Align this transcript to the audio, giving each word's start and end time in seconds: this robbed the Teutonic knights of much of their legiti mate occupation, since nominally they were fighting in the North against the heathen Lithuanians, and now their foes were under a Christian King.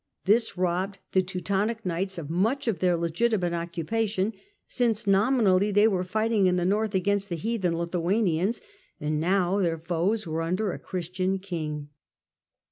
this 0.25 0.57
robbed 0.57 0.97
the 1.11 1.21
Teutonic 1.21 1.85
knights 1.85 2.17
of 2.17 2.27
much 2.27 2.67
of 2.67 2.79
their 2.79 2.97
legiti 2.97 3.39
mate 3.39 3.53
occupation, 3.53 4.33
since 4.67 5.05
nominally 5.05 5.69
they 5.69 5.87
were 5.87 6.03
fighting 6.03 6.47
in 6.47 6.55
the 6.55 6.65
North 6.65 6.95
against 6.95 7.29
the 7.29 7.35
heathen 7.35 7.77
Lithuanians, 7.77 8.61
and 8.99 9.19
now 9.19 9.59
their 9.59 9.77
foes 9.77 10.25
were 10.25 10.41
under 10.41 10.71
a 10.71 10.79
Christian 10.79 11.37
King. 11.37 11.89